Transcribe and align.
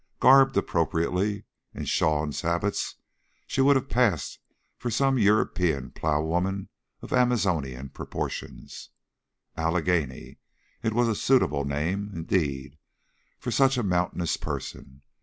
Garbed 0.19 0.57
appropriately, 0.57 1.43
in 1.75 1.85
shawl 1.85 2.23
and 2.23 2.33
sabots, 2.33 2.95
she 3.45 3.61
would 3.61 3.75
have 3.75 3.87
passed 3.87 4.39
for 4.79 4.89
some 4.89 5.19
European 5.19 5.91
plowwoman 5.91 6.69
of 7.03 7.13
Amazonian 7.13 7.87
proportions. 7.89 8.89
Allegheny! 9.55 10.39
It 10.81 10.93
was 10.95 11.07
a 11.07 11.13
suitable 11.13 11.65
name, 11.65 12.09
indeed, 12.15 12.79
for 13.37 13.51
such 13.51 13.77
a 13.77 13.83
mountainous 13.83 14.37
person. 14.37 15.03